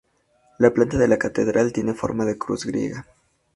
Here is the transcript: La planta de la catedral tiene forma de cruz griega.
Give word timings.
La 0.57 0.71
planta 0.73 0.97
de 0.97 1.07
la 1.07 1.19
catedral 1.19 1.71
tiene 1.71 1.93
forma 1.93 2.25
de 2.25 2.35
cruz 2.35 2.65
griega. 2.65 3.05